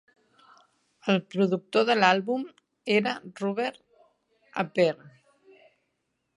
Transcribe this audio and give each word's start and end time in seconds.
El 1.13 1.19
productor 1.33 1.85
de 1.89 1.97
l'àlbum 1.99 2.47
era 2.95 3.15
Robert 3.43 3.85
Appere. 4.65 5.11